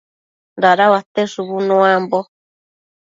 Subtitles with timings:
[0.61, 2.19] Dadauate shubu nuambo